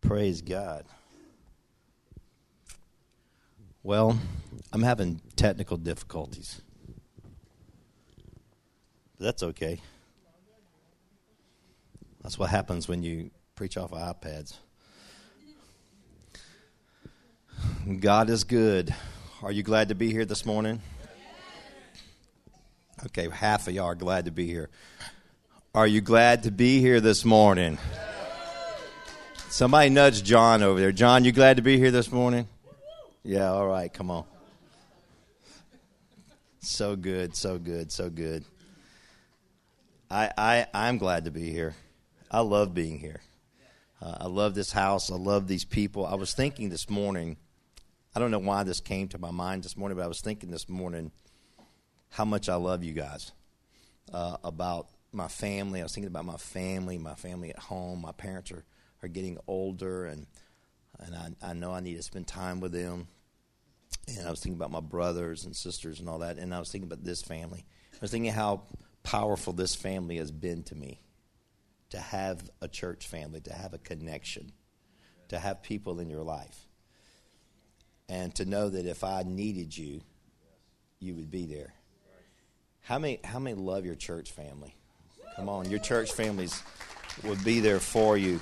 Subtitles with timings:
[0.00, 0.84] Praise God.
[3.82, 4.18] Well,
[4.72, 6.60] I'm having technical difficulties.
[9.18, 9.80] That's okay.
[12.22, 14.56] That's what happens when you preach off of iPads.
[18.00, 18.94] God is good.
[19.42, 20.80] Are you glad to be here this morning?
[23.06, 24.68] Okay, half of y'all are glad to be here.
[25.74, 27.78] Are you glad to be here this morning?
[29.50, 30.92] Somebody nudge John over there.
[30.92, 32.46] John, you glad to be here this morning?
[33.24, 34.24] Yeah, all right, come on.
[36.60, 38.44] So good, so good, so good.
[40.08, 41.74] I, I, I'm glad to be here.
[42.30, 43.22] I love being here.
[44.00, 45.10] Uh, I love this house.
[45.10, 46.06] I love these people.
[46.06, 47.36] I was thinking this morning,
[48.14, 50.52] I don't know why this came to my mind this morning, but I was thinking
[50.52, 51.10] this morning
[52.10, 53.32] how much I love you guys.
[54.12, 55.80] Uh, about my family.
[55.80, 58.00] I was thinking about my family, my family at home.
[58.00, 58.64] My parents are
[59.02, 60.26] are getting older, and
[60.98, 63.08] and I, I know I need to spend time with them.
[64.08, 66.70] And I was thinking about my brothers and sisters and all that, and I was
[66.70, 67.64] thinking about this family.
[67.92, 68.62] I was thinking how
[69.02, 71.00] powerful this family has been to me.
[71.90, 74.52] To have a church family, to have a connection,
[75.28, 76.68] to have people in your life,
[78.08, 80.00] and to know that if I needed you,
[81.00, 81.74] you would be there.
[82.82, 84.76] How many how many love your church family?
[85.34, 86.62] Come on, your church families
[87.24, 88.40] would be there for you.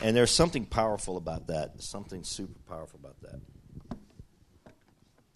[0.00, 1.82] And there's something powerful about that.
[1.82, 3.40] something super powerful about that.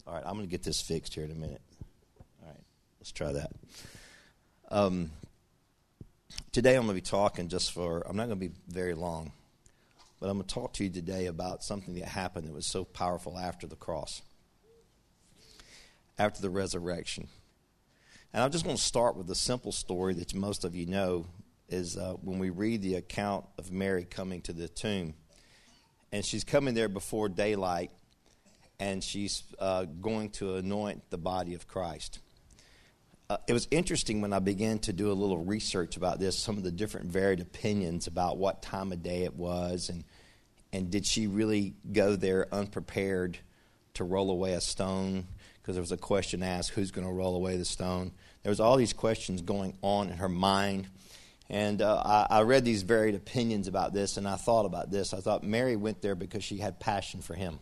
[0.07, 1.61] All right, I'm going to get this fixed here in a minute.
[2.41, 2.61] All right,
[3.01, 3.51] let's try that.
[4.71, 5.11] Um,
[6.53, 9.33] today I'm going to be talking just for, I'm not going to be very long,
[10.21, 12.85] but I'm going to talk to you today about something that happened that was so
[12.85, 14.23] powerful after the cross,
[16.19, 17.27] after the resurrection.
[18.33, 21.27] And I'm just going to start with a simple story that most of you know
[21.73, 25.15] is uh, when we read the account of Mary coming to the tomb.
[26.13, 27.91] And she's coming there before daylight,
[28.79, 32.19] and she's uh, going to anoint the body of Christ.
[33.31, 36.59] Uh, it was interesting when I began to do a little research about this, some
[36.59, 40.05] of the different varied opinions about what time of day it was, and,
[40.73, 43.39] and did she really go there unprepared
[43.95, 45.27] to roll away a stone?
[45.63, 48.13] Because there was a question asked, who's going to roll away the stone?
[48.43, 50.89] There was all these questions going on in her mind.
[51.53, 55.13] And uh, I, I, read these varied opinions about this, and I thought about this.
[55.13, 57.59] I thought Mary went there because she had passion for him.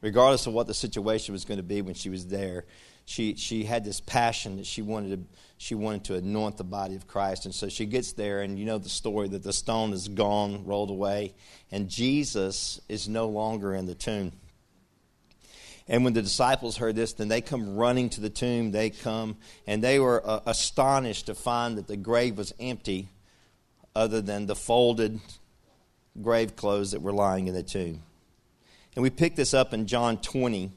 [0.00, 2.64] Regardless of what the situation was going to be when she was there,
[3.04, 6.96] she, she had this passion that she wanted, to, she wanted to anoint the body
[6.96, 7.44] of Christ.
[7.44, 10.64] And so she gets there, and you know the story that the stone is gone,
[10.64, 11.34] rolled away,
[11.70, 14.32] and Jesus is no longer in the tomb.
[15.88, 18.72] And when the disciples heard this, then they come running to the tomb.
[18.72, 19.36] They come,
[19.66, 23.08] and they were uh, astonished to find that the grave was empty,
[23.94, 25.20] other than the folded
[26.20, 28.02] grave clothes that were lying in the tomb.
[28.94, 30.72] And we pick this up in John 20,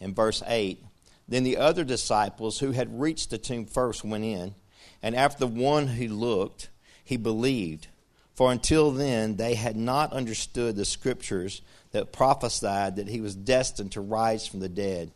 [0.00, 0.84] in verse 8.
[1.28, 4.54] Then the other disciples who had reached the tomb first went in,
[5.02, 6.68] and after the one who looked,
[7.02, 7.88] he believed.
[8.34, 11.62] For until then they had not understood the scriptures
[11.96, 15.12] that prophesied that he was destined to rise from the dead.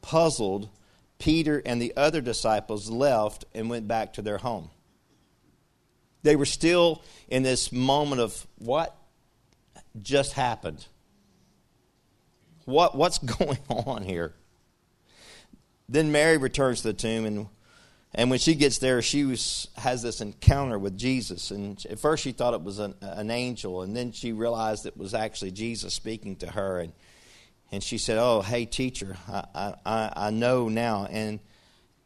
[0.00, 0.70] Puzzled,
[1.18, 4.70] Peter and the other disciples left and went back to their home.
[6.22, 8.96] They were still in this moment of what
[10.00, 10.86] just happened.
[12.64, 14.32] What, what's going on here?
[15.86, 17.48] Then Mary returns to the tomb and
[18.14, 21.50] and when she gets there, she was, has this encounter with Jesus.
[21.50, 24.98] And at first, she thought it was an, an angel, and then she realized it
[24.98, 26.80] was actually Jesus speaking to her.
[26.80, 26.92] And,
[27.70, 31.40] and she said, "Oh, hey, teacher, I, I, I know now." And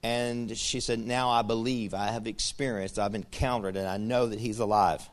[0.04, 1.92] and she said, "Now I believe.
[1.92, 3.00] I have experienced.
[3.00, 5.08] I've encountered, and I know that He's alive."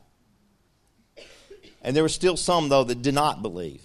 [1.82, 3.82] And there were still some though that did not believe.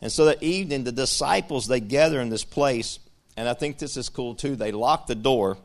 [0.00, 2.98] And so that evening, the disciples they gather in this place,
[3.36, 4.56] and I think this is cool too.
[4.56, 5.56] They lock the door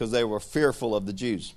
[0.00, 1.52] because they were fearful of the Jews.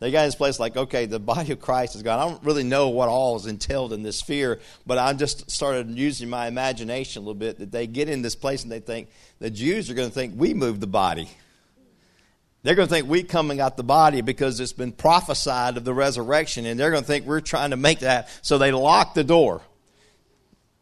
[0.00, 2.18] They got in this place like, okay, the body of Christ is gone.
[2.18, 5.96] I don't really know what all is entailed in this fear, but I just started
[5.96, 9.10] using my imagination a little bit that they get in this place and they think
[9.38, 11.30] the Jews are going to think we moved the body.
[12.64, 15.94] They're going to think we coming out the body because it's been prophesied of the
[15.94, 18.28] resurrection, and they're going to think we're trying to make that.
[18.42, 19.62] So they lock the door.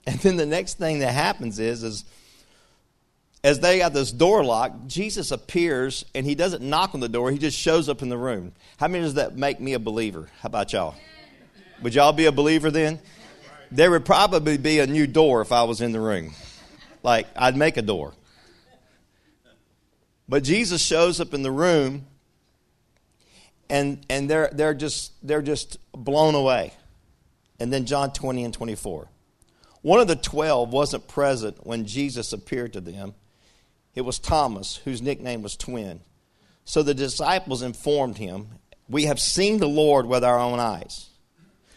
[0.06, 2.04] And then the next thing that happens is, is
[3.42, 7.30] as they got this door locked, Jesus appears and he doesn't knock on the door,
[7.30, 8.52] he just shows up in the room.
[8.76, 10.28] How many does that make me a believer?
[10.40, 10.94] How about y'all?
[11.82, 13.00] Would y'all be a believer then?
[13.70, 16.34] There would probably be a new door if I was in the room.
[17.02, 18.12] Like, I'd make a door.
[20.28, 22.06] But Jesus shows up in the room
[23.70, 26.74] and, and they're, they're, just, they're just blown away.
[27.58, 29.08] And then John 20 and 24.
[29.82, 33.14] One of the twelve wasn't present when Jesus appeared to them.
[34.00, 36.00] It was Thomas, whose nickname was Twin.
[36.64, 38.48] So the disciples informed him,
[38.88, 41.10] We have seen the Lord with our own eyes.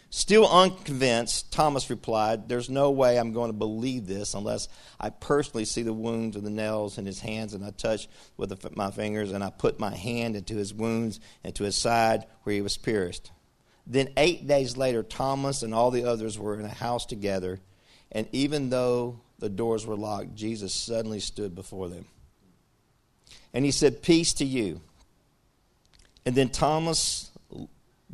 [0.08, 4.68] Still unconvinced, Thomas replied, There's no way I'm going to believe this unless
[4.98, 8.74] I personally see the wounds of the nails in his hands and I touch with
[8.74, 12.54] my fingers and I put my hand into his wounds and to his side where
[12.54, 13.32] he was pierced.
[13.86, 17.60] Then, eight days later, Thomas and all the others were in a house together,
[18.10, 22.06] and even though the doors were locked, Jesus suddenly stood before them.
[23.54, 24.82] And he said, Peace to you.
[26.26, 27.30] And then Thomas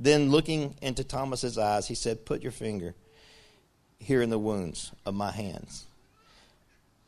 [0.00, 2.94] then, looking into Thomas's eyes, he said, Put your finger
[3.98, 5.84] here in the wounds of my hands.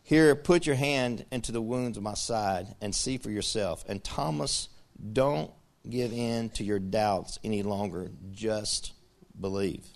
[0.02, 3.82] Here, put your hand into the wounds of my side and see for yourself.
[3.88, 4.68] And Thomas,
[5.12, 5.50] don't
[5.88, 8.10] give in to your doubts any longer.
[8.30, 8.92] Just
[9.40, 9.86] believe.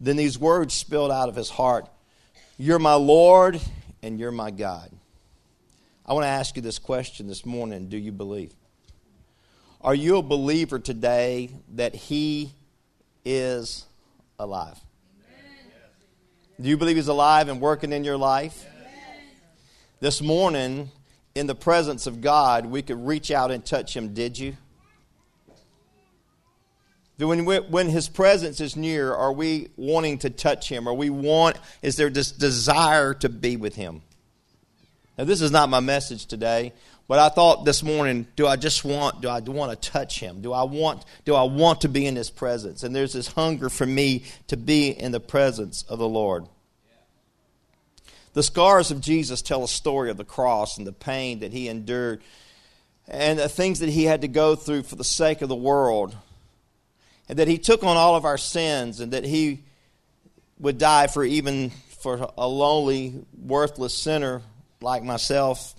[0.00, 1.86] Then these words spilled out of his heart
[2.56, 3.60] You're my Lord
[4.02, 4.90] and you're my God.
[6.04, 8.52] I want to ask you this question this morning Do you believe?
[9.80, 12.52] Are you a believer today that He
[13.24, 13.86] is
[14.38, 14.78] alive?
[16.60, 18.66] Do you believe He's alive and working in your life?
[20.00, 20.90] This morning,
[21.36, 24.12] in the presence of God, we could reach out and touch Him.
[24.12, 24.56] Did you?
[27.18, 30.88] When, when His presence is near, are we wanting to touch Him?
[30.88, 31.58] Are we want?
[31.80, 34.02] Is there this desire to be with Him?
[35.18, 36.72] Now, this is not my message today.
[37.08, 40.40] But I thought this morning, do I just want, do I want to touch him?
[40.40, 42.84] Do I want, do I want to be in his presence?
[42.84, 46.46] And there's this hunger for me to be in the presence of the Lord.
[48.34, 51.68] The scars of Jesus tell a story of the cross and the pain that he
[51.68, 52.22] endured
[53.08, 56.16] and the things that he had to go through for the sake of the world.
[57.28, 59.64] And that he took on all of our sins and that he
[60.58, 61.70] would die for even
[62.00, 64.40] for a lonely, worthless sinner
[64.82, 65.74] like myself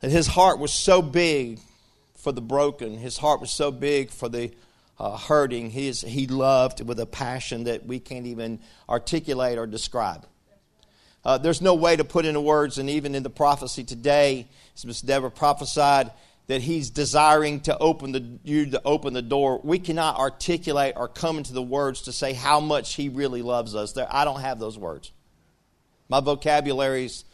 [0.00, 1.58] that his heart was so big
[2.16, 4.52] for the broken, his heart was so big for the
[4.98, 5.70] uh, hurting.
[5.70, 10.26] His, he loved with a passion that we can't even articulate or describe.
[11.24, 14.46] Uh, there's no way to put into words, and even in the prophecy today,
[14.76, 16.12] as Miss Deborah prophesied,
[16.46, 19.60] that he's desiring to open the you to open the door.
[19.64, 23.74] We cannot articulate or come into the words to say how much he really loves
[23.74, 23.92] us.
[23.92, 25.10] There, I don't have those words.
[26.08, 27.24] My vocabulary's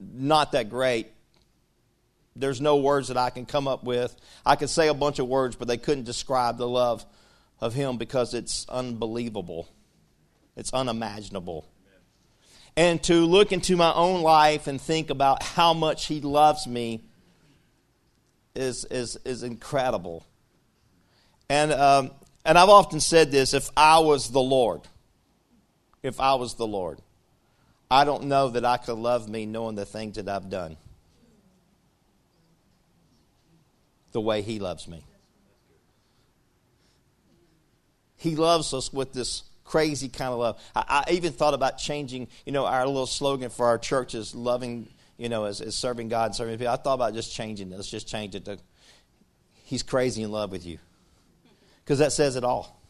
[0.00, 1.08] not that great
[2.36, 4.14] there's no words that I can come up with.
[4.44, 7.04] I could say a bunch of words, but they couldn't describe the love
[7.60, 9.68] of Him because it's unbelievable.
[10.56, 11.66] It's unimaginable.
[12.76, 17.04] And to look into my own life and think about how much He loves me
[18.54, 20.26] is, is, is incredible.
[21.48, 22.10] And, um,
[22.44, 24.82] and I've often said this if I was the Lord,
[26.02, 27.00] if I was the Lord,
[27.90, 30.76] I don't know that I could love me knowing the things that I've done.
[34.16, 35.04] the way He loves me.
[38.16, 40.58] He loves us with this crazy kind of love.
[40.74, 44.34] I, I, even thought about changing, you know, our little slogan for our church is
[44.34, 46.72] loving, you know, as, as serving God and serving people.
[46.72, 47.76] I thought about just changing it.
[47.76, 48.56] Let's just change it to
[49.64, 50.78] He's crazy in love with you.
[51.84, 52.80] Because that says it all.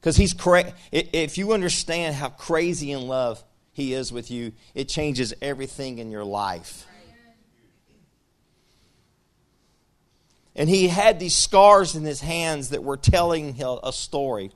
[0.00, 4.88] Because He's cra- if you understand how crazy in love He is with you, it
[4.88, 6.86] changes everything in your life.
[10.56, 14.52] And he had these scars in his hands that were telling a story.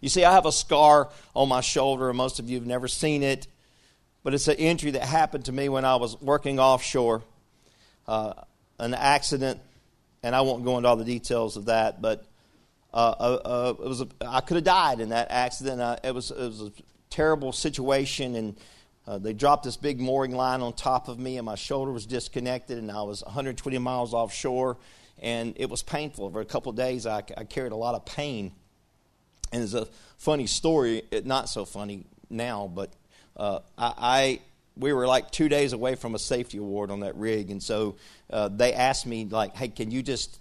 [0.00, 2.86] You see, I have a scar on my shoulder, and most of you have never
[2.86, 3.48] seen it,
[4.22, 7.22] but it's an injury that happened to me when I was working offshore.
[8.06, 8.34] Uh,
[8.78, 9.58] an accident,
[10.22, 12.24] and I won't go into all the details of that, but
[12.94, 15.80] uh, uh, uh it was a, I could have died in that accident.
[15.80, 16.70] Uh, it, was, it was
[17.16, 18.56] terrible situation, and
[19.06, 22.04] uh, they dropped this big mooring line on top of me, and my shoulder was
[22.04, 24.76] disconnected, and I was 120 miles offshore,
[25.22, 26.30] and it was painful.
[26.30, 28.52] For a couple of days, I, I carried a lot of pain.
[29.50, 32.92] And it's a funny story, it, not so funny now, but
[33.36, 34.40] uh, I, I
[34.76, 37.96] we were like two days away from a safety award on that rig, and so
[38.30, 40.38] uh, they asked me like, "Hey, can you just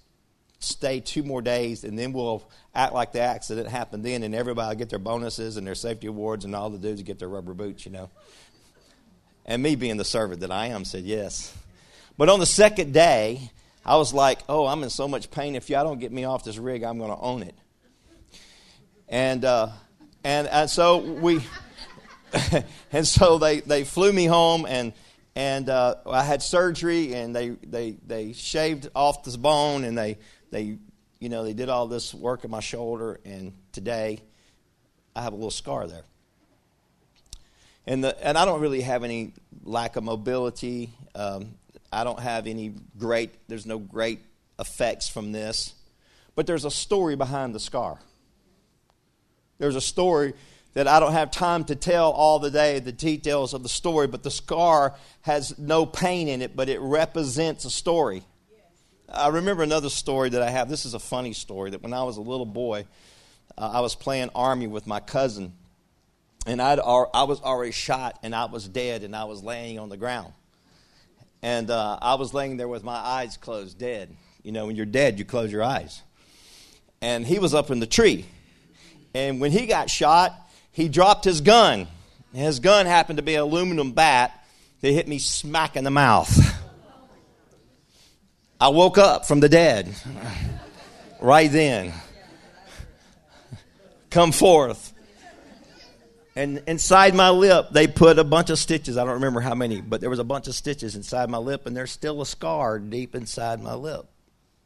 [0.65, 2.43] stay two more days, and then we'll
[2.74, 6.07] act like the accident happened then, and everybody will get their bonuses and their safety
[6.07, 8.10] awards, and all the dudes get their rubber boots, you know."
[9.45, 11.55] And me being the servant that I am said yes.
[12.17, 13.51] But on the second day,
[13.86, 15.55] I was like, oh, I'm in so much pain.
[15.55, 17.55] If y'all don't get me off this rig, I'm going to own it.
[19.07, 19.69] And, uh,
[20.24, 21.43] and, and so we,
[22.91, 24.93] and so they, they flew me home and,
[25.36, 30.17] and uh, I had surgery and they, they, they shaved off this bone and they,
[30.51, 30.77] they
[31.19, 34.19] you know, they did all this work in my shoulder, and today
[35.15, 36.03] I have a little scar there.
[37.87, 39.33] And, the, and I don't really have any
[39.63, 40.91] lack of mobility.
[41.13, 41.55] Um,
[41.91, 44.19] I don't have any great, there's no great
[44.59, 45.73] effects from this.
[46.35, 47.97] But there's a story behind the scar.
[49.57, 50.33] There's a story
[50.73, 54.07] that I don't have time to tell all the day, the details of the story,
[54.07, 58.23] but the scar has no pain in it, but it represents a story.
[59.07, 60.67] I remember another story that I have.
[60.67, 62.85] This is a funny story that when I was a little boy,
[63.57, 65.53] uh, I was playing army with my cousin,
[66.47, 69.89] and I'd, I was already shot, and I was dead, and I was laying on
[69.89, 70.33] the ground.
[71.41, 74.15] And uh, I was laying there with my eyes closed, dead.
[74.41, 76.01] You know, when you're dead, you close your eyes.
[77.01, 78.25] And he was up in the tree.
[79.13, 80.33] And when he got shot,
[80.71, 81.88] he dropped his gun.
[82.33, 84.43] His gun happened to be an aluminum bat
[84.81, 86.35] that hit me smack in the mouth.
[88.59, 89.93] I woke up from the dead
[91.21, 91.93] right then.
[94.09, 94.93] Come forth.
[96.38, 98.97] And inside my lip, they put a bunch of stitches.
[98.97, 101.65] I don't remember how many, but there was a bunch of stitches inside my lip,
[101.65, 104.05] and there's still a scar deep inside my lip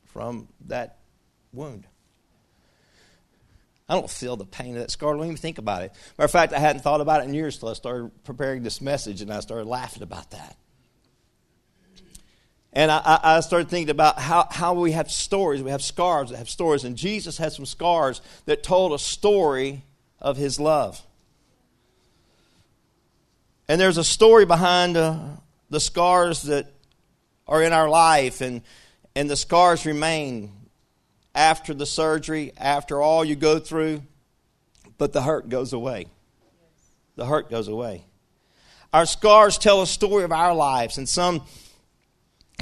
[0.06, 0.98] from that
[1.54, 1.86] wound.
[3.88, 5.14] I don't feel the pain of that scar.
[5.14, 5.92] I don't even think about it.
[6.18, 8.82] Matter of fact, I hadn't thought about it in years until I started preparing this
[8.82, 10.56] message and I started laughing about that.
[12.72, 15.64] And I, I, started thinking about how, how we have stories.
[15.64, 16.84] We have scars that have stories.
[16.84, 19.84] And Jesus had some scars that told a story
[20.20, 21.02] of his love.
[23.68, 25.18] And there's a story behind uh,
[25.70, 26.68] the scars that
[27.48, 28.62] are in our life, and,
[29.16, 30.52] and the scars remain
[31.34, 34.04] after the surgery, after all you go through,
[34.98, 36.06] but the hurt goes away.
[37.16, 38.06] The hurt goes away.
[38.94, 41.42] Our scars tell a story of our lives, and some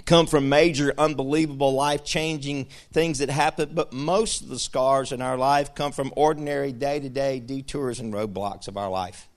[0.06, 5.22] come from major, unbelievable, life changing things that happen, but most of the scars in
[5.22, 9.28] our life come from ordinary, day to day detours and roadblocks of our life.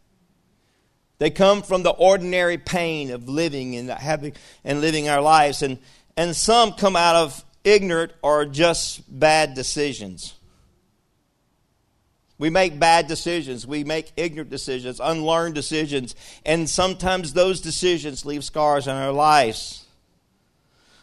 [1.18, 4.32] They come from the ordinary pain of living and having
[4.64, 5.78] and living our lives, and,
[6.16, 10.34] and some come out of ignorant or just bad decisions.
[12.38, 13.66] We make bad decisions.
[13.66, 16.14] We make ignorant decisions, unlearned decisions,
[16.46, 19.84] and sometimes those decisions leave scars on our lives.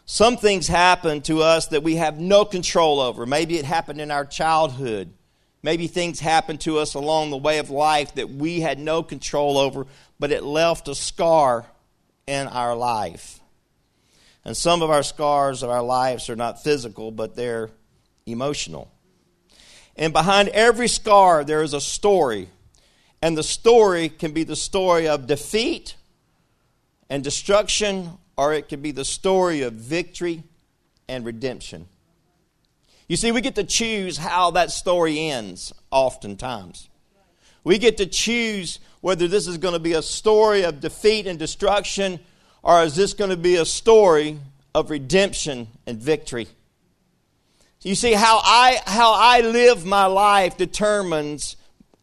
[0.09, 3.25] Some things happen to us that we have no control over.
[3.25, 5.13] Maybe it happened in our childhood.
[5.61, 9.57] Maybe things happened to us along the way of life that we had no control
[9.57, 9.85] over,
[10.17, 11.65] but it left a scar
[12.25, 13.41] in our life.
[14.45, 17.69] And some of our scars of our lives are not physical, but they're
[18.25, 18.89] emotional.
[19.97, 22.47] And behind every scar, there is a story.
[23.21, 25.97] And the story can be the story of defeat
[27.09, 30.43] and destruction, or it can be the story of victory
[31.07, 31.87] and redemption.
[33.07, 36.89] You see, we get to choose how that story ends, oftentimes.
[37.63, 41.39] We get to choose whether this is going to be a story of defeat and
[41.39, 42.19] destruction
[42.63, 44.39] or is this going to be a story
[44.75, 46.47] of redemption and victory?
[47.81, 51.55] You see, how I, how I live my life determines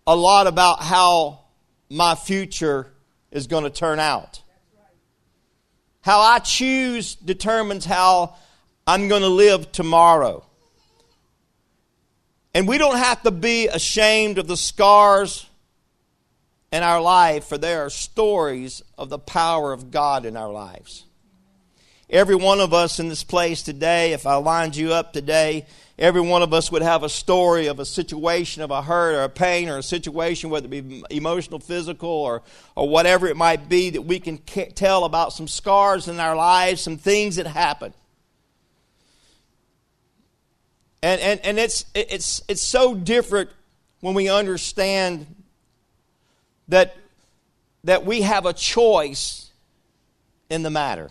[0.07, 1.41] a lot about how
[1.91, 2.91] my future
[3.31, 4.41] is going to turn out.
[6.05, 8.35] How I choose determines how
[8.87, 10.45] I'm going to live tomorrow.
[12.53, 15.47] And we don't have to be ashamed of the scars
[16.71, 21.05] in our life, for there are stories of the power of God in our lives.
[22.11, 25.65] Every one of us in this place today, if I lined you up today,
[25.99, 29.23] every one of us would have a story of a situation of a hurt or
[29.23, 32.43] a pain or a situation, whether it be emotional, physical, or,
[32.75, 36.81] or whatever it might be, that we can tell about some scars in our lives,
[36.81, 37.95] some things that happened.
[41.03, 43.51] And, and, and it's, it's, it's so different
[44.01, 45.27] when we understand
[46.69, 46.97] that,
[47.85, 49.51] that we have a choice
[50.49, 51.11] in the matter.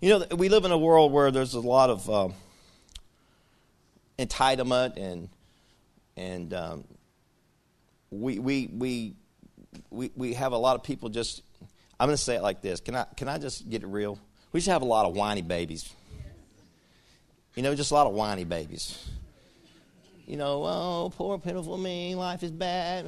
[0.00, 2.28] You know, we live in a world where there's a lot of uh,
[4.18, 5.28] entitlement and
[6.16, 6.84] and um,
[8.10, 9.16] we, we we
[9.90, 11.42] we we have a lot of people just.
[12.00, 12.78] I'm going to say it like this.
[12.78, 14.20] Can I can I just get it real?
[14.52, 15.92] We just have a lot of whiny babies.
[17.56, 19.08] You know, just a lot of whiny babies
[20.28, 23.06] you know, oh, poor, pitiful me, life is bad.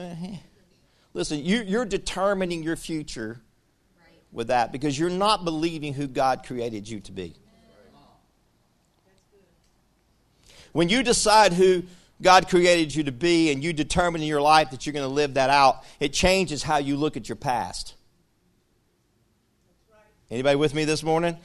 [1.15, 3.39] Listen, you, are determining your future
[4.33, 7.35] with that because you're not believing who God created you to be.
[10.73, 11.83] When you decide who
[12.23, 15.15] God created you to be and you determine in your life that you're going to
[15.15, 17.95] live that out, it changes how you look at your past.
[20.31, 21.37] Anybody with me this morning?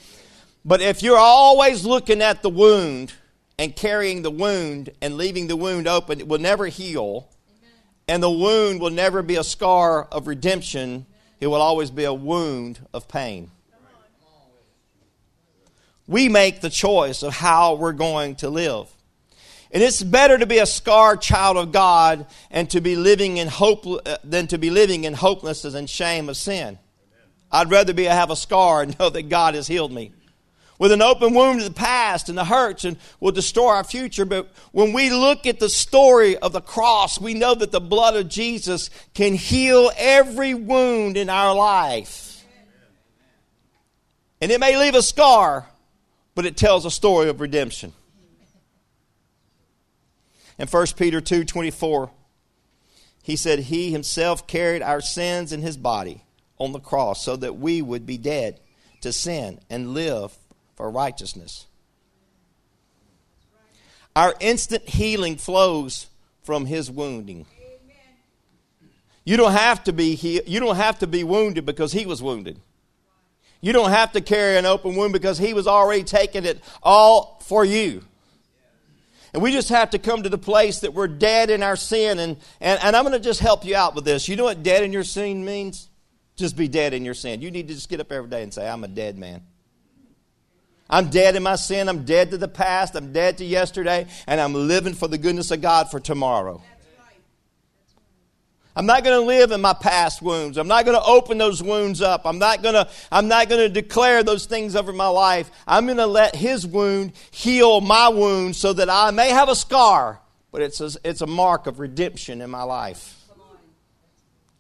[0.64, 3.14] But if you're always looking at the wound
[3.58, 7.30] and carrying the wound and leaving the wound open, it will never heal.
[8.08, 11.06] And the wound will never be a scar of redemption.
[11.40, 13.50] It will always be a wound of pain.
[16.08, 18.95] We make the choice of how we're going to live.
[19.72, 23.48] And it's better to be a scarred child of God and to be living in
[23.48, 23.86] hope
[24.24, 26.80] than to be living in hopelessness and shame of sin.
[27.52, 30.12] I'd rather be have a scar and know that God has healed me.
[30.78, 34.26] With an open wound to the past and the hurts and will destroy our future.
[34.26, 38.18] But when we look at the story of the cross, we know that the blood
[38.18, 42.46] of Jesus can heal every wound in our life.
[44.42, 45.66] And it may leave a scar,
[46.36, 47.94] but it tells a story of redemption.
[50.58, 52.12] In 1 Peter 2 24,
[53.24, 56.24] he said, He himself carried our sins in his body
[56.58, 58.60] on the cross so that we would be dead
[59.02, 60.38] to sin and live
[60.76, 61.66] for righteousness.
[64.16, 66.08] Our instant healing flows
[66.44, 67.46] from his wounding.
[69.26, 72.22] You don't have to be he- you don't have to be wounded because he was
[72.22, 72.62] wounded.
[73.60, 77.42] You don't have to carry an open wound because he was already taking it all
[77.42, 78.04] for you.
[79.36, 82.20] And we just have to come to the place that we're dead in our sin.
[82.20, 84.30] And, and, and I'm going to just help you out with this.
[84.30, 85.90] You know what dead in your sin means?
[86.38, 87.42] Just be dead in your sin.
[87.42, 89.42] You need to just get up every day and say, I'm a dead man.
[90.90, 91.90] I'm dead in my sin.
[91.90, 92.96] I'm dead to the past.
[92.96, 94.08] I'm dead to yesterday.
[94.26, 96.64] And I'm living for the goodness of God for tomorrow.
[98.76, 100.58] I'm not going to live in my past wounds.
[100.58, 102.26] I'm not going to open those wounds up.
[102.26, 105.50] I'm not going to I'm not going to declare those things over my life.
[105.66, 109.56] I'm going to let his wound heal my wound so that I may have a
[109.56, 110.20] scar,
[110.52, 113.22] but it's a, it's a mark of redemption in my life.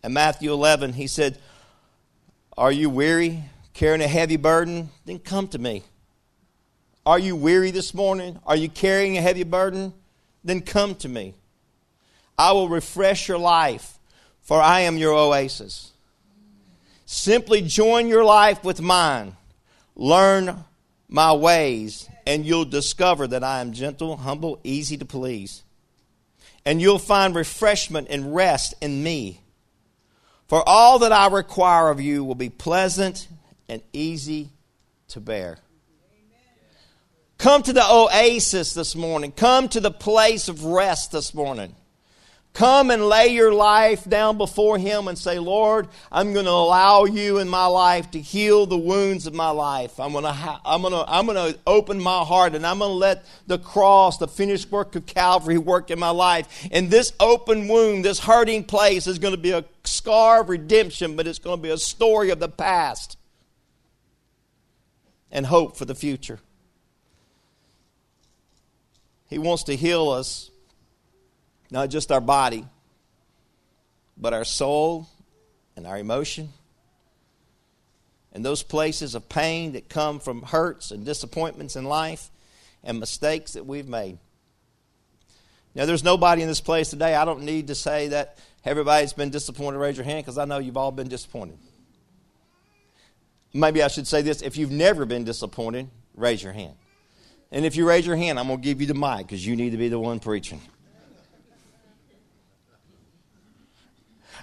[0.03, 1.37] In Matthew 11, he said,
[2.57, 3.43] "Are you weary,
[3.73, 4.89] carrying a heavy burden?
[5.05, 5.83] Then come to me."
[7.05, 8.39] Are you weary this morning?
[8.47, 9.93] Are you carrying a heavy burden?
[10.43, 11.35] Then come to me.
[12.37, 13.94] I will refresh your life,
[14.45, 15.91] for I am your oasis.
[17.05, 19.35] Simply join your life with mine.
[19.95, 20.63] Learn
[21.09, 25.63] my ways, and you'll discover that I am gentle, humble, easy to please.
[26.63, 29.41] And you'll find refreshment and rest in me.
[30.47, 33.27] For all that I require of you will be pleasant
[33.67, 34.49] and easy
[35.09, 35.57] to bear.
[37.39, 39.31] Come to the oasis this morning.
[39.31, 41.75] Come to the place of rest this morning.
[42.55, 47.03] Come and lay your life down before Him and say, Lord, I'm going to allow
[47.03, 49.99] you in my life to heal the wounds of my life.
[49.99, 52.91] I'm going to, I'm going to, I'm going to open my heart and I'm going
[52.91, 56.65] to let the cross, the finished work of Calvary, work in my life.
[56.71, 61.17] And this open wound, this hurting place, is going to be a scar of redemption,
[61.17, 63.17] but it's going to be a story of the past
[65.29, 66.39] and hope for the future.
[69.27, 70.51] He wants to heal us,
[71.71, 72.65] not just our body,
[74.17, 75.07] but our soul
[75.75, 76.49] and our emotion.
[78.33, 82.29] And those places of pain that come from hurts and disappointments in life
[82.83, 84.17] and mistakes that we've made.
[85.73, 87.15] Now, there's nobody in this place today.
[87.15, 89.77] I don't need to say that everybody's been disappointed.
[89.77, 91.57] Raise your hand because I know you've all been disappointed.
[93.53, 96.75] Maybe I should say this if you've never been disappointed, raise your hand.
[97.51, 99.55] And if you raise your hand, I'm going to give you the mic because you
[99.55, 100.61] need to be the one preaching.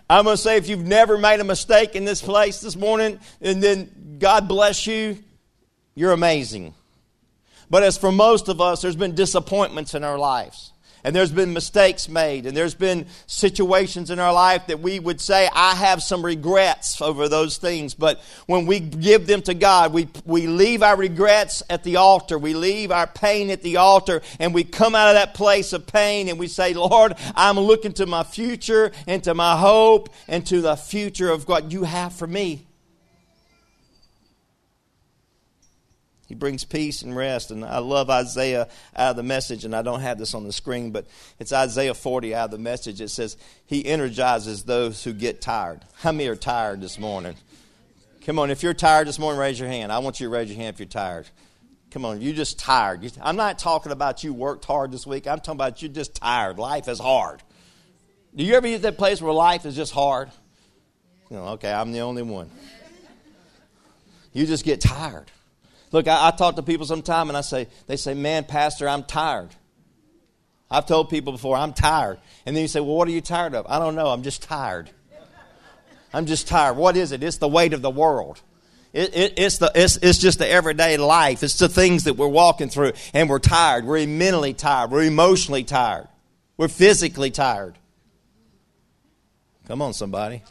[0.09, 3.19] I'm going to say if you've never made a mistake in this place this morning,
[3.41, 5.19] and then God bless you,
[5.95, 6.75] you're amazing.
[7.71, 10.71] But as for most of us, there's been disappointments in our lives
[11.05, 15.21] and there's been mistakes made, and there's been situations in our life that we would
[15.21, 17.95] say, I have some regrets over those things.
[17.95, 22.38] But when we give them to God, we, we leave our regrets at the altar,
[22.38, 25.87] we leave our pain at the altar, and we come out of that place of
[25.87, 30.47] pain and we say, Lord, I'm looking to my future and to my hope and
[30.47, 32.67] to the future of what you have for me.
[36.33, 37.51] He brings peace and rest.
[37.51, 38.66] And I love Isaiah
[38.97, 41.07] out of the message, and I don't have this on the screen, but
[41.38, 43.03] it's Isaiah 40 out of the message.
[43.03, 45.83] It says, He energizes those who get tired.
[45.97, 47.35] How many are tired this morning?
[48.25, 49.92] Come on, if you're tired this morning, raise your hand.
[49.92, 51.29] I want you to raise your hand if you're tired.
[51.90, 53.12] Come on, you're just tired.
[53.21, 55.27] I'm not talking about you worked hard this week.
[55.27, 56.57] I'm talking about you're just tired.
[56.57, 57.42] Life is hard.
[58.35, 60.31] Do you ever get that place where life is just hard?
[61.31, 62.51] You know, okay, I'm the only one.
[64.33, 65.31] You just get tired.
[65.92, 69.05] Look, I, I talk to people sometime and I say, they say, man, Pastor, I'm
[69.05, 69.50] tired.
[70.70, 72.18] I've told people before, I'm tired.
[72.46, 73.66] And then you say, well, what are you tired of?
[73.68, 74.07] I don't know.
[74.07, 74.90] I'm just tired.
[76.14, 76.76] I'm just tired.
[76.76, 77.22] What is it?
[77.22, 78.40] It's the weight of the world.
[78.92, 81.42] It, it, it's, the, it's, it's just the everyday life.
[81.42, 83.85] It's the things that we're walking through, and we're tired.
[83.85, 84.90] We're mentally tired.
[84.90, 86.09] We're emotionally tired.
[86.59, 87.78] We're physically tired.
[89.66, 90.42] Come on, somebody.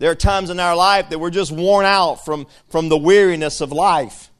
[0.00, 3.60] There are times in our life that we're just worn out from, from the weariness
[3.60, 4.30] of life.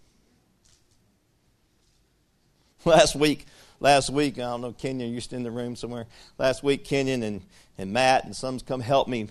[2.86, 3.44] Last week,
[3.78, 6.06] last week, I don't know, Kenyon, you're still in the room somewhere.
[6.38, 7.42] Last week, Kenyon and,
[7.76, 9.28] and Matt and some come help me.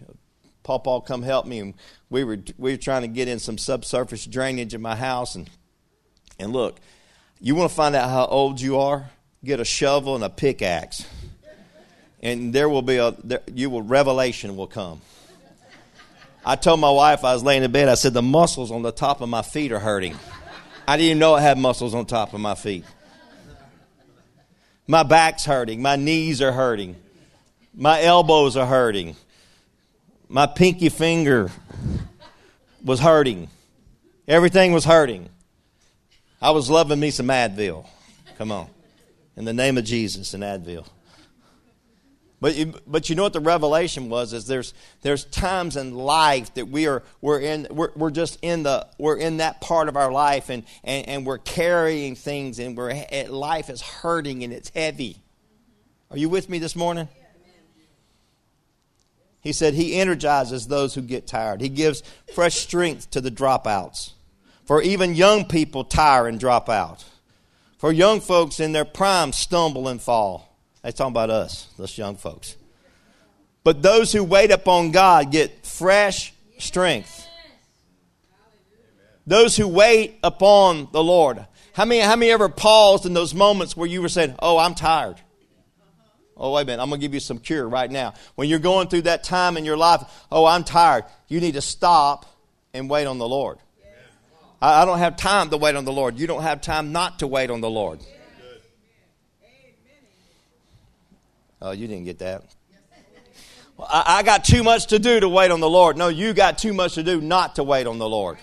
[0.62, 1.74] Paw Paul come help me, and
[2.12, 5.34] we were we were trying to get in some subsurface drainage in my house.
[5.34, 5.50] And
[6.38, 6.80] and look,
[7.40, 9.10] you want to find out how old you are?
[9.44, 11.08] Get a shovel and a pickaxe,
[12.22, 15.02] and there will be a there, you will revelation will come.
[16.46, 17.90] I told my wife I was laying in bed.
[17.90, 20.16] I said the muscles on the top of my feet are hurting.
[20.88, 22.86] I didn't even know I had muscles on top of my feet.
[24.88, 25.82] My back's hurting.
[25.82, 26.96] My knees are hurting.
[27.76, 29.16] My elbows are hurting.
[30.28, 31.52] My pinky finger
[32.84, 33.50] was hurting.
[34.28, 35.30] Everything was hurting.
[36.42, 37.86] I was loving me some Advil.
[38.38, 38.68] Come on.
[39.36, 40.88] In the name of Jesus, an Advil.
[42.42, 46.54] But you, but you know what the revelation was is there's there's times in life
[46.54, 49.98] that we are we're in we're, we're just in the we're in that part of
[49.98, 52.94] our life and, and, and we're carrying things and we're
[53.28, 55.18] life is hurting and it's heavy.
[56.12, 57.10] Are you with me this morning?
[59.42, 61.62] He said he energizes those who get tired.
[61.62, 64.14] He gives fresh strength to the dropouts.
[64.66, 67.06] For even young people tire and drop out.
[67.78, 70.49] For young folks in their prime stumble and fall.
[70.82, 72.56] They talking about us, us young folks.
[73.64, 77.28] But those who wait upon God get fresh strength.
[79.28, 81.46] Those who wait upon the Lord.
[81.74, 84.76] How many, how many ever paused in those moments where you were saying, Oh, I'm
[84.76, 85.18] tired?
[86.36, 88.14] Oh, wait a minute, I'm going to give you some cure right now.
[88.36, 91.62] When you're going through that time in your life, oh, I'm tired, you need to
[91.62, 92.26] stop
[92.74, 93.60] and wait on the Lord.
[94.62, 96.18] I, I don't have time to wait on the Lord.
[96.18, 98.00] You don't have time not to wait on the Lord.
[101.62, 102.44] Oh, you didn't get that.
[103.76, 105.98] Well, I, I got too much to do to wait on the Lord.
[105.98, 108.38] No, you got too much to do not to wait on the Lord.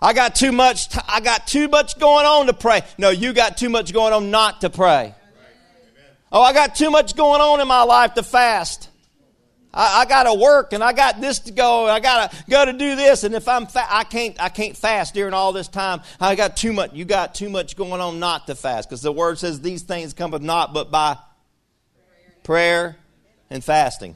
[0.00, 0.90] I got too much.
[0.90, 2.82] T- I got too much going on to pray.
[2.98, 5.14] No, you got too much going on not to pray.
[6.30, 8.90] Oh, I got too much going on in my life to fast.
[9.72, 11.86] I, I got to work and I got this to go.
[11.86, 13.24] I got to go to do this.
[13.24, 16.00] And if I'm fa- I can't I can't fast during all this time.
[16.20, 16.92] I got too much.
[16.92, 20.12] You got too much going on not to fast because the word says these things
[20.12, 21.16] come of not but by
[22.46, 22.96] prayer
[23.50, 24.14] and fasting.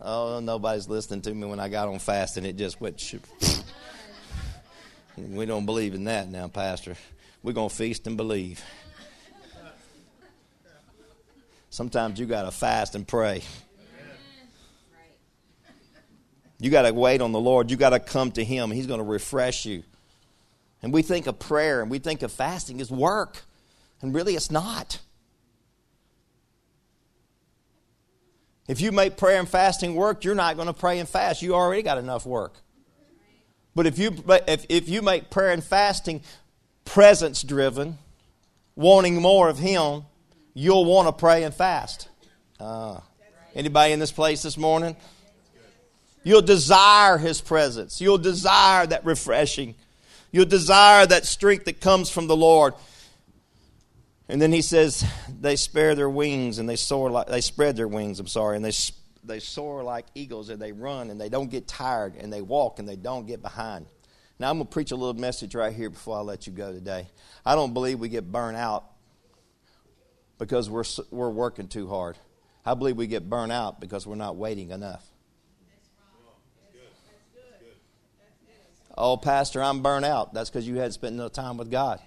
[0.00, 2.44] Oh, nobody's listening to me when I got on fasting.
[2.44, 3.14] It just went.
[5.16, 6.96] we don't believe in that now, Pastor.
[7.44, 8.60] We're going to feast and believe.
[11.70, 13.42] Sometimes you got to fast and pray.
[16.58, 17.70] You got to wait on the Lord.
[17.70, 18.72] You got to come to Him.
[18.72, 19.84] He's going to refresh you.
[20.82, 23.42] And we think of prayer and we think of fasting as work.
[24.00, 24.98] And really, it's not.
[28.72, 31.42] If you make prayer and fasting work, you're not going to pray and fast.
[31.42, 32.54] You already got enough work.
[33.74, 34.16] But if you,
[34.48, 36.22] if, if you make prayer and fasting
[36.86, 37.98] presence driven,
[38.74, 40.04] wanting more of Him,
[40.54, 42.08] you'll want to pray and fast.
[42.58, 43.00] Uh,
[43.54, 44.96] anybody in this place this morning?
[46.24, 48.00] You'll desire His presence.
[48.00, 49.74] You'll desire that refreshing.
[50.30, 52.72] You'll desire that strength that comes from the Lord.
[54.32, 57.86] And then he says they spare their wings and they soar like they spread their
[57.86, 58.18] wings.
[58.18, 58.72] I'm sorry, and they
[59.22, 62.78] they soar like eagles and they run and they don't get tired and they walk
[62.78, 63.84] and they don't get behind.
[64.38, 66.72] Now I'm going to preach a little message right here before I let you go
[66.72, 67.08] today.
[67.44, 68.86] I don't believe we get burnt out
[70.38, 72.16] because we're we're working too hard.
[72.64, 75.04] I believe we get burnt out because we're not waiting enough.
[78.96, 80.32] Oh, Pastor, I'm burnt out.
[80.32, 82.00] That's because you hadn't spent enough time with God.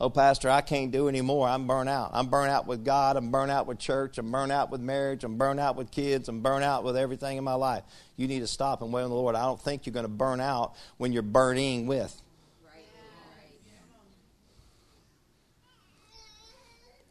[0.00, 1.48] Oh, Pastor, I can't do anymore.
[1.48, 2.10] I'm burnt out.
[2.12, 3.16] I'm burnt out with God.
[3.16, 4.18] I'm burnt out with church.
[4.18, 5.22] I'm burnt out with marriage.
[5.22, 6.28] I'm burnt out with kids.
[6.28, 7.84] I'm burnt out with everything in my life.
[8.16, 9.36] You need to stop and wait on the Lord.
[9.36, 12.20] I don't think you're going to burn out when you're burning with.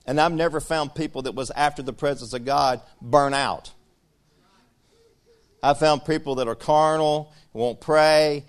[0.05, 3.71] And I've never found people that was after the presence of God burn out.
[5.61, 8.43] I found people that are carnal, won't pray,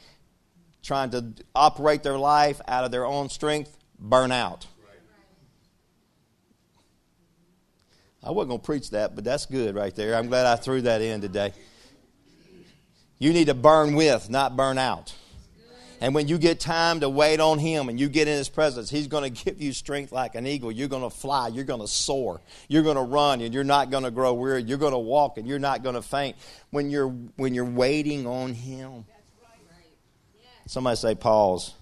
[0.83, 4.66] trying to operate their life out of their own strength, burn out.
[8.22, 10.16] I wasn't going to preach that, but that's good right there.
[10.16, 11.52] I'm glad I threw that in today.
[13.18, 15.14] You need to burn with, not burn out.
[16.00, 18.90] And when you get time to wait on Him and you get in His presence,
[18.90, 20.72] He's going to give you strength like an eagle.
[20.72, 21.48] You're going to fly.
[21.48, 22.40] You're going to soar.
[22.68, 24.62] You're going to run and you're not going to grow weary.
[24.62, 26.37] You're going to walk and you're not going to faint
[26.70, 29.04] when you're, when you're waiting on Him.
[30.66, 31.74] Somebody say, pause.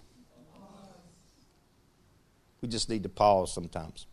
[2.62, 4.06] We just need to pause sometimes.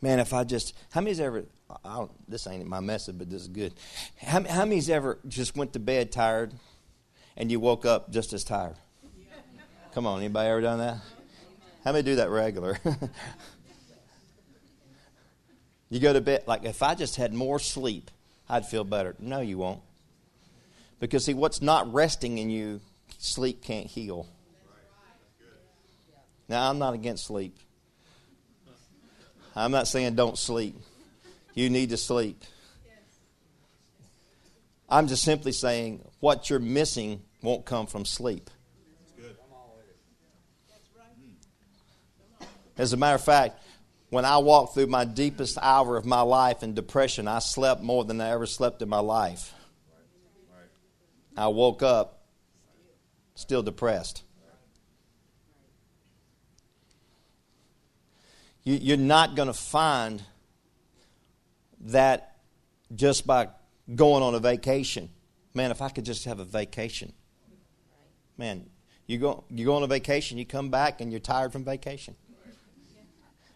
[0.00, 1.44] Man, if I just, how many's ever,
[1.84, 3.74] I don't, this ain't my message, but this is good.
[4.20, 6.52] How, how many's ever just went to bed tired
[7.36, 8.76] and you woke up just as tired?
[9.94, 10.98] Come on, anybody ever done that?
[11.84, 12.78] How many do that regular?
[15.88, 18.10] you go to bed, like if I just had more sleep,
[18.48, 19.16] I'd feel better.
[19.18, 19.80] No, you won't.
[21.00, 22.80] Because, see, what's not resting in you,
[23.18, 24.26] sleep can't heal.
[26.48, 27.58] Now, I'm not against sleep.
[29.56, 30.76] I'm not saying don't sleep.
[31.54, 32.42] You need to sleep.
[34.88, 38.50] I'm just simply saying what you're missing won't come from sleep.
[42.76, 43.62] As a matter of fact,
[44.10, 48.04] when I walked through my deepest hour of my life in depression, I slept more
[48.04, 49.54] than I ever slept in my life.
[51.36, 52.22] I woke up
[53.34, 54.23] still depressed.
[58.64, 60.22] You, are not going to find
[61.80, 62.36] that
[62.94, 63.48] just by
[63.94, 65.10] going on a vacation.
[65.52, 67.12] Man, if I could just have a vacation.
[68.38, 68.66] Man,
[69.06, 72.16] you go, you go on a vacation, you come back, and you're tired from vacation.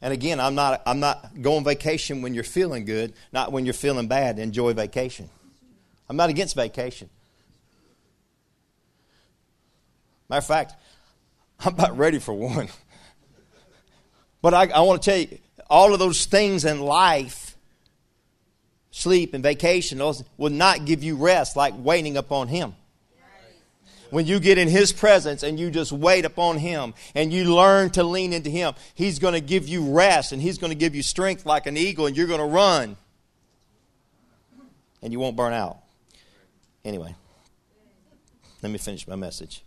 [0.01, 3.75] And again, I'm not, I'm not going vacation when you're feeling good, not when you're
[3.75, 4.39] feeling bad.
[4.39, 5.29] Enjoy vacation.
[6.09, 7.11] I'm not against vacation.
[10.29, 10.75] Matter of fact,
[11.61, 12.69] I'm about ready for one.
[14.43, 15.39] But I, I want to tell you,
[15.71, 17.57] all of those things in life,
[18.91, 22.75] sleep and vacation, those will not give you rest like waiting upon Him.
[24.11, 27.91] When you get in His presence and you just wait upon Him and you learn
[27.91, 30.95] to lean into Him, He's going to give you rest and He's going to give
[30.95, 32.97] you strength like an eagle and you're going to run
[35.03, 35.79] and you won't burn out.
[36.85, 37.15] Anyway,
[38.63, 39.63] let me finish my message.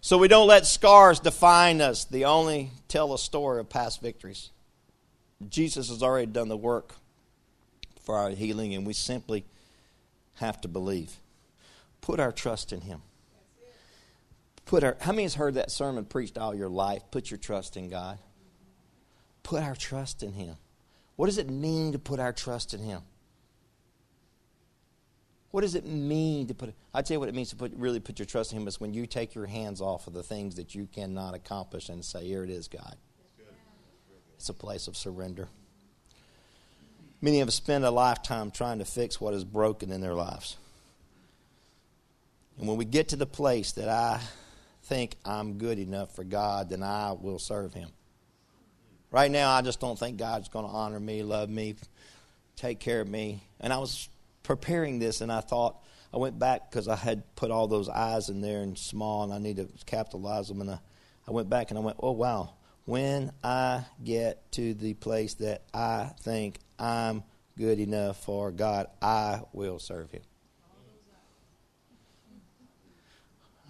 [0.00, 2.04] So we don't let scars define us.
[2.04, 4.50] They only tell a story of past victories.
[5.48, 6.94] Jesus has already done the work
[8.02, 9.44] for our healing, and we simply
[10.34, 11.16] have to believe.
[12.00, 13.02] Put our trust in Him.
[14.64, 17.02] Put our, how many has heard that sermon preached all your life?
[17.10, 18.18] Put your trust in God.
[19.42, 20.56] Put our trust in Him.
[21.16, 23.02] What does it mean to put our trust in Him?
[25.50, 26.74] What does it mean to put?
[26.94, 28.80] I tell you what it means to put really put your trust in Him is
[28.80, 32.24] when you take your hands off of the things that you cannot accomplish and say,
[32.24, 32.96] "Here it is, God."
[34.36, 35.48] It's a place of surrender.
[37.20, 40.56] Many of us spend a lifetime trying to fix what is broken in their lives.
[42.58, 44.20] And when we get to the place that I
[44.84, 47.90] think I'm good enough for God, then I will serve Him.
[49.10, 51.74] Right now, I just don't think God's going to honor me, love me,
[52.56, 53.42] take care of me.
[53.60, 54.08] And I was
[54.42, 58.28] preparing this, and I thought, I went back because I had put all those eyes
[58.28, 60.60] in there and small, and I need to capitalize them.
[60.60, 60.78] And I,
[61.28, 62.54] I went back and I went, oh, wow.
[62.84, 67.22] When I get to the place that I think I'm
[67.56, 70.22] good enough for God, I will serve Him.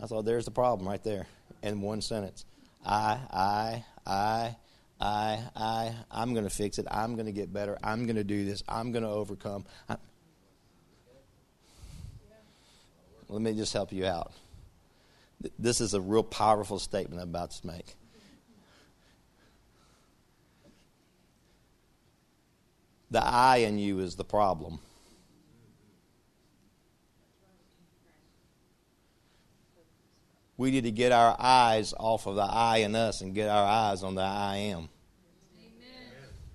[0.03, 1.27] I thought there's the problem right there
[1.63, 2.47] in one sentence.
[2.87, 4.57] I, I, I,
[4.99, 6.87] I, I, I'm going to fix it.
[6.91, 7.79] I'm going to get better.
[7.83, 8.63] I'm going to do this.
[8.67, 9.67] I'm going to overcome.
[9.89, 9.97] I,
[13.31, 14.33] Let me just help you out.
[15.57, 17.95] This is a real powerful statement I'm about to make.
[23.13, 24.81] The I in you is the problem.
[30.57, 33.67] We need to get our eyes off of the I in us and get our
[33.67, 34.89] eyes on the I am.
[35.57, 36.49] Amen.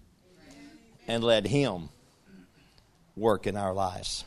[1.07, 1.89] And let Him
[3.15, 4.25] work in our lives.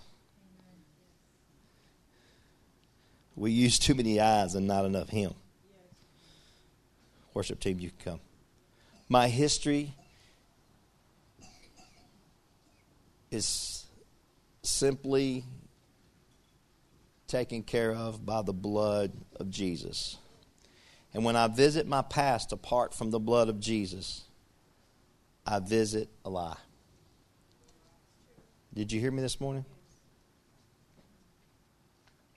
[3.38, 5.32] We use too many eyes and not enough Him.
[7.34, 8.20] Worship team, you can come.
[9.08, 9.94] My history
[13.30, 13.86] is
[14.62, 15.44] simply
[17.28, 20.16] taken care of by the blood of Jesus.
[21.14, 24.24] And when I visit my past apart from the blood of Jesus,
[25.46, 26.56] I visit a lie.
[28.74, 29.64] Did you hear me this morning?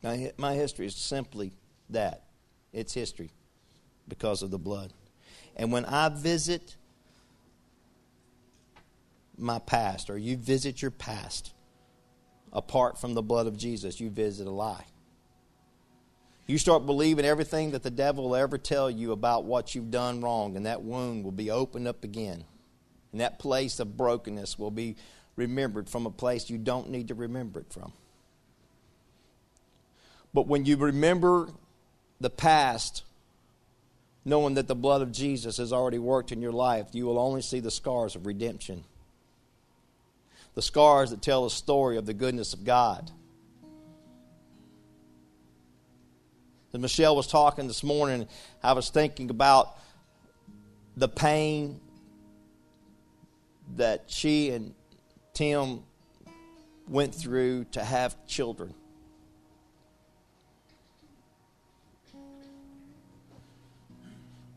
[0.03, 1.53] My, my history is simply
[1.89, 2.23] that
[2.73, 3.31] it's history
[4.07, 4.93] because of the blood.
[5.55, 6.75] And when I visit
[9.37, 11.53] my past, or you visit your past
[12.53, 14.85] apart from the blood of Jesus, you visit a lie.
[16.47, 20.21] You start believing everything that the devil will ever tell you about what you've done
[20.21, 22.43] wrong, and that wound will be opened up again.
[23.11, 24.95] And that place of brokenness will be
[25.35, 27.93] remembered from a place you don't need to remember it from.
[30.33, 31.49] But when you remember
[32.19, 33.03] the past,
[34.23, 37.41] knowing that the blood of Jesus has already worked in your life, you will only
[37.41, 38.83] see the scars of redemption.
[40.53, 43.09] The scars that tell the story of the goodness of God.
[46.73, 48.27] As Michelle was talking this morning,
[48.63, 49.77] I was thinking about
[50.95, 51.81] the pain
[53.75, 54.73] that she and
[55.33, 55.81] Tim
[56.87, 58.73] went through to have children.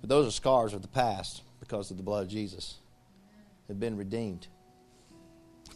[0.05, 2.77] But those are scars of the past because of the blood of Jesus.
[3.69, 4.49] Have been redeemed.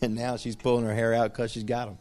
[0.03, 1.99] And now she's pulling her hair out because she's got them.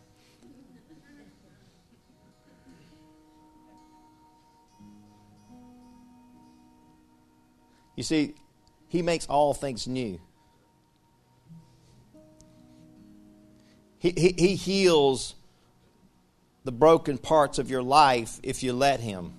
[7.96, 8.36] You see,
[8.90, 10.20] He makes all things new.
[14.00, 15.34] He, he, he heals
[16.66, 19.37] the broken parts of your life if you let Him.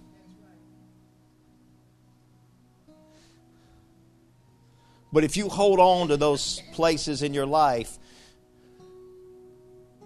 [5.12, 7.98] But if you hold on to those places in your life,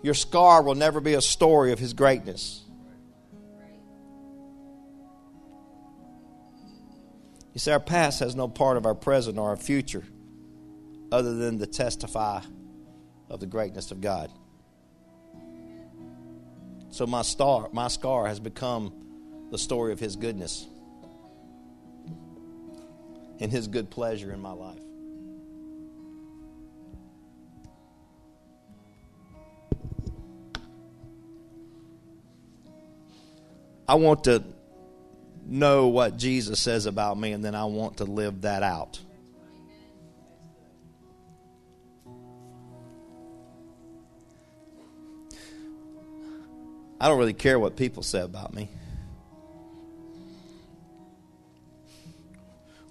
[0.02, 2.62] your scar will never be a story of His greatness.
[7.52, 10.04] You see, our past has no part of our present or our future
[11.10, 12.40] other than to testify
[13.28, 14.32] of the greatness of God.
[16.90, 20.66] So my star, my scar has become the story of his goodness
[23.40, 24.80] and his good pleasure in my life.
[33.92, 34.42] I want to
[35.44, 38.98] know what Jesus says about me, and then I want to live that out.
[46.98, 48.70] I don't really care what people say about me.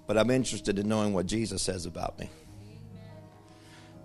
[0.06, 2.30] But I'm interested in knowing what Jesus says about me.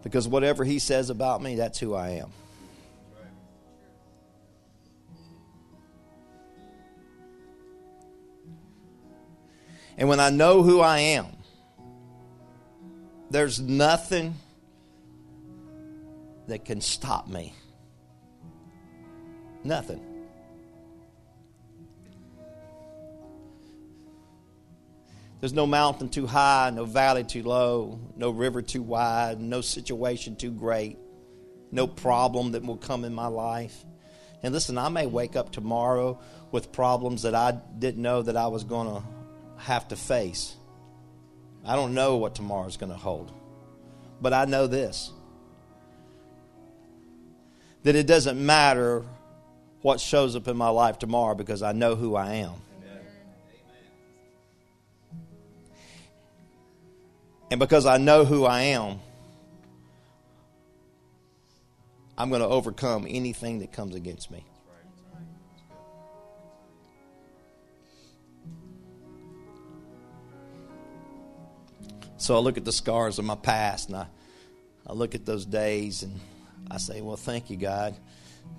[0.02, 2.32] Because whatever he says about me, that's who I am.
[9.98, 11.26] And when I know who I am,
[13.32, 14.36] there's nothing
[16.48, 17.54] that can stop me.
[19.64, 20.02] Nothing.
[25.40, 30.36] There's no mountain too high, no valley too low, no river too wide, no situation
[30.36, 30.98] too great,
[31.72, 33.86] no problem that will come in my life.
[34.42, 36.20] And listen, I may wake up tomorrow
[36.52, 39.04] with problems that I didn't know that I was going to
[39.58, 40.56] have to face.
[41.66, 43.32] I don't know what tomorrow is going to hold.
[44.22, 45.12] But I know this
[47.84, 49.06] that it doesn't matter
[49.82, 52.56] what shows up in my life tomorrow because I know who I am.
[57.50, 59.00] And because I know who I am,
[62.18, 64.44] I'm going to overcome anything that comes against me.
[72.18, 74.08] So I look at the scars of my past and I,
[74.88, 76.20] I look at those days and
[76.70, 77.96] I say, Well, thank you, God.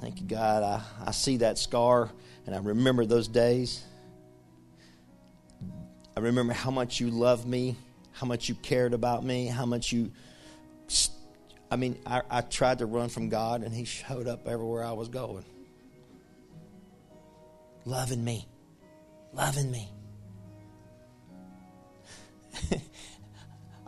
[0.01, 0.63] Thank you, God.
[0.63, 2.11] I, I see that scar
[2.47, 3.83] and I remember those days.
[6.17, 7.77] I remember how much you loved me,
[8.13, 10.13] how much you cared about me, how much you.
[11.71, 14.93] I mean, I, I tried to run from God and He showed up everywhere I
[14.93, 15.45] was going.
[17.85, 18.47] Loving me.
[19.33, 19.91] Loving me.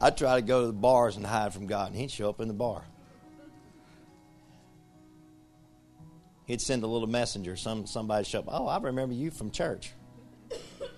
[0.01, 2.41] I'd try to go to the bars and hide from God, and He'd show up
[2.41, 2.83] in the bar.
[6.47, 7.55] He'd send a little messenger.
[7.55, 8.47] Some somebody show up.
[8.49, 9.93] Oh, I remember you from church.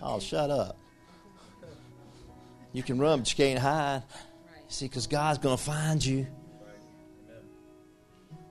[0.01, 0.79] Oh, shut up.
[2.73, 4.03] You can run, but you can't hide.
[4.69, 6.27] See, because God's going to find you.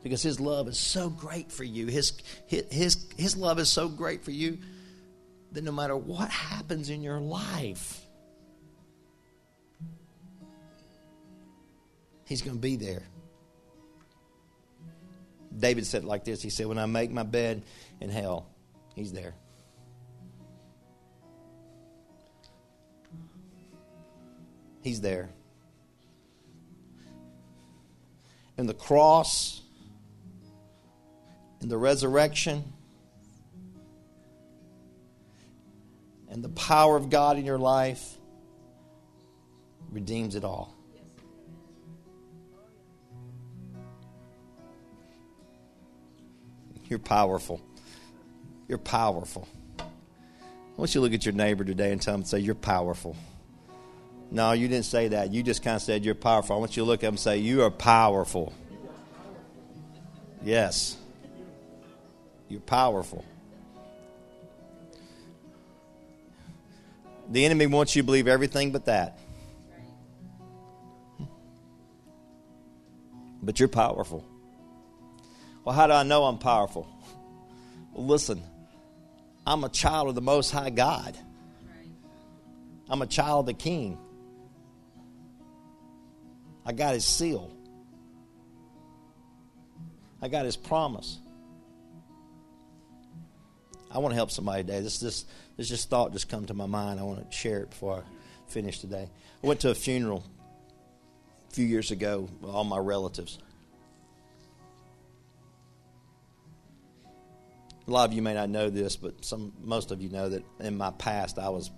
[0.04, 1.88] Because His love is so great for you.
[1.88, 2.14] His,
[2.46, 4.60] his, his love is so great for you
[5.54, 8.01] that no matter what happens in your life,
[12.32, 13.04] He's going to be there.
[15.60, 17.62] David said it like this He said, When I make my bed
[18.00, 18.48] in hell,
[18.96, 19.34] He's there.
[24.82, 25.30] He's there.
[28.58, 29.62] And the cross
[31.60, 32.64] and the resurrection
[36.30, 38.16] and the power of God in your life
[39.92, 40.78] redeems it all.
[46.92, 47.62] You're powerful.
[48.68, 49.48] You're powerful.
[49.80, 49.84] I
[50.76, 53.16] want you to look at your neighbor today and tell him, say, You're powerful.
[54.30, 55.32] No, you didn't say that.
[55.32, 56.54] You just kind of said, You're powerful.
[56.54, 58.52] I want you to look at him and say, You are powerful.
[60.44, 60.98] Yes.
[62.50, 63.24] You're powerful.
[67.30, 69.18] The enemy wants you to believe everything but that.
[73.42, 74.26] But you're powerful.
[75.64, 76.88] Well, how do I know I'm powerful?
[77.94, 78.42] Well, listen,
[79.46, 81.18] I'm a child of the Most High God.
[82.90, 83.98] I'm a child of the King.
[86.66, 87.52] I got his seal.
[90.22, 91.18] I got his promise.
[93.90, 94.80] I want to help somebody today.
[94.80, 95.26] This this
[95.58, 97.00] this just thought just come to my mind.
[97.00, 99.10] I want to share it before I finish today.
[99.44, 100.24] I went to a funeral
[101.50, 103.40] a few years ago with all my relatives.
[107.88, 110.44] A lot of you may not know this, but some most of you know that
[110.60, 111.72] in my past I was,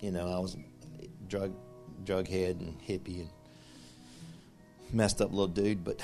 [0.00, 0.56] you know, I was
[1.28, 1.52] drug
[2.04, 3.30] drug head and hippie and
[4.92, 5.84] messed up little dude.
[5.84, 6.00] But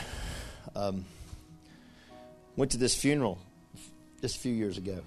[0.77, 1.07] um,
[2.57, 3.39] went to this funeral
[4.21, 5.01] just a few years ago,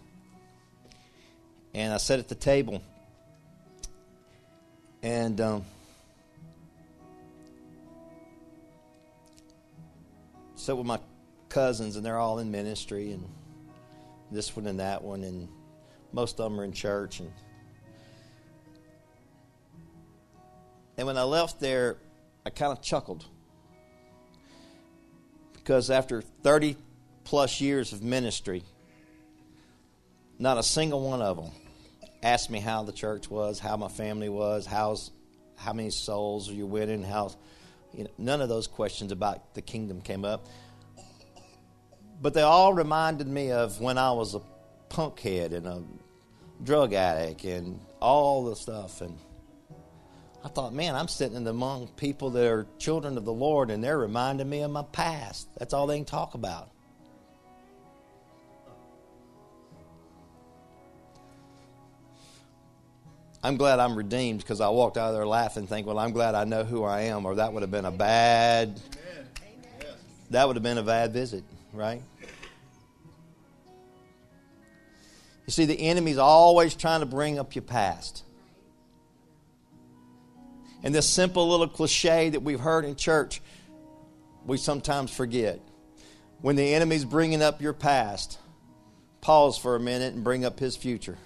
[1.74, 2.82] and I sat at the table,
[5.04, 5.66] and um,
[10.56, 11.00] sat with my
[11.48, 13.24] cousins, and they're all in ministry, and
[14.32, 15.48] this one and that one, and
[16.12, 17.32] most of them are in church, and
[20.98, 21.98] and when I left there,
[22.46, 23.26] I kind of chuckled
[25.54, 26.76] because after 30
[27.24, 28.64] plus years of ministry,
[30.38, 31.52] not a single one of them
[32.24, 35.12] asked me how the church was, how my family was, how's
[35.56, 37.32] how many souls are you winning, how
[37.94, 40.46] you know, none of those questions about the kingdom came up.
[42.22, 44.42] But they all reminded me of when I was a
[44.90, 45.84] punkhead and a
[46.64, 49.18] drug addict and all the stuff and
[50.44, 53.98] I thought, man, I'm sitting among people that are children of the Lord and they're
[53.98, 55.48] reminding me of my past.
[55.58, 56.72] That's all they can talk about.
[63.44, 66.36] I'm glad I'm redeemed because I walked out of there laughing, think, well, I'm glad
[66.36, 68.80] I know who I am, or that would have been a bad,
[70.30, 71.44] that would have been a bad visit,
[71.74, 72.02] right?
[75.46, 78.24] You see, the enemy's always trying to bring up your past.
[80.84, 83.42] And this simple little cliche that we've heard in church,
[84.46, 85.60] we sometimes forget.
[86.42, 88.40] When the enemy's bringing up your past,
[89.22, 91.18] pause for a minute and bring up his future.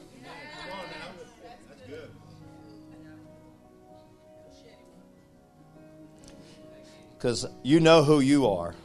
[7.26, 8.76] because you know who you are.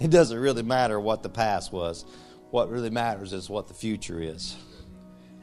[0.00, 2.04] It doesn't really matter what the past was.
[2.50, 4.56] What really matters is what the future is.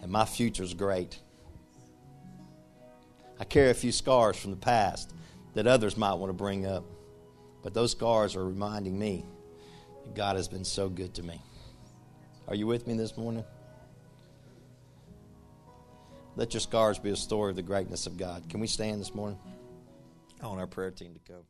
[0.02, 1.20] And my future is great.
[3.40, 5.14] I carry a few scars from the past
[5.54, 6.86] that others might want to bring up.
[7.64, 9.26] But those scars are reminding me
[10.04, 11.42] that God has been so good to me.
[12.48, 13.44] Are you with me this morning?
[16.36, 18.48] Let your scars be a story of the greatness of God.
[18.50, 19.40] Can we stand this morning?
[20.42, 21.44] I want our prayer team to come.